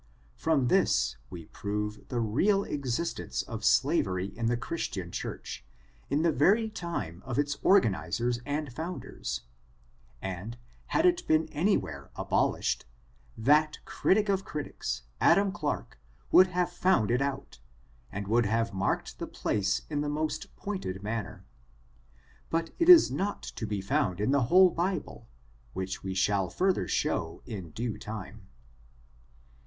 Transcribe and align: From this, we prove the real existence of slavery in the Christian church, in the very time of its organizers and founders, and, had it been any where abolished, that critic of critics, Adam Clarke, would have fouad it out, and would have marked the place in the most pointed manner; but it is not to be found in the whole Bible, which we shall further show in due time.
From 0.33 0.67
this, 0.69 1.17
we 1.29 1.45
prove 1.45 2.07
the 2.07 2.19
real 2.19 2.63
existence 2.63 3.43
of 3.43 3.63
slavery 3.63 4.35
in 4.35 4.47
the 4.47 4.57
Christian 4.57 5.11
church, 5.11 5.63
in 6.09 6.23
the 6.23 6.31
very 6.31 6.71
time 6.71 7.21
of 7.23 7.37
its 7.37 7.59
organizers 7.61 8.39
and 8.43 8.73
founders, 8.73 9.41
and, 10.19 10.57
had 10.87 11.05
it 11.05 11.27
been 11.27 11.47
any 11.49 11.77
where 11.77 12.09
abolished, 12.15 12.85
that 13.37 13.77
critic 13.85 14.27
of 14.27 14.43
critics, 14.43 15.03
Adam 15.19 15.51
Clarke, 15.51 15.99
would 16.31 16.47
have 16.47 16.71
fouad 16.71 17.11
it 17.11 17.21
out, 17.21 17.59
and 18.11 18.27
would 18.27 18.47
have 18.47 18.73
marked 18.73 19.19
the 19.19 19.27
place 19.27 19.83
in 19.87 20.01
the 20.01 20.09
most 20.09 20.55
pointed 20.55 21.03
manner; 21.03 21.45
but 22.49 22.71
it 22.79 22.89
is 22.89 23.11
not 23.11 23.43
to 23.43 23.67
be 23.67 23.81
found 23.81 24.19
in 24.19 24.31
the 24.31 24.45
whole 24.45 24.71
Bible, 24.71 25.27
which 25.73 26.01
we 26.03 26.15
shall 26.15 26.49
further 26.49 26.87
show 26.87 27.43
in 27.45 27.69
due 27.69 27.99
time. 27.99 28.47